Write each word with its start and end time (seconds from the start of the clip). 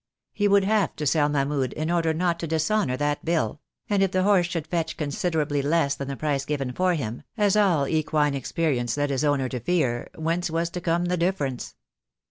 He 0.33 0.47
would 0.47 0.63
have 0.63 0.95
to 0.95 1.05
sell 1.05 1.29
Mahmud 1.29 1.73
in 1.73 1.91
order 1.91 2.11
not 2.11 2.39
to 2.39 2.47
dishonour 2.47 2.97
that 2.97 3.23
bill; 3.23 3.61
and 3.87 4.01
if 4.01 4.09
the 4.11 4.23
horse 4.23 4.47
should 4.47 4.65
fetch 4.65 4.97
considerably 4.97 5.61
less 5.61 5.93
than 5.93 6.07
the 6.07 6.15
price 6.15 6.43
given 6.43 6.71
for 6.73 6.95
him, 6.95 7.21
as 7.37 7.55
all 7.55 7.87
equine 7.87 8.33
experience 8.33 8.97
led 8.97 9.11
his 9.11 9.23
owner 9.23 9.47
to 9.49 9.59
fear, 9.59 10.09
whence 10.15 10.49
was 10.49 10.71
to 10.71 10.81
come 10.81 11.05
the 11.05 11.17
difference? 11.17 11.75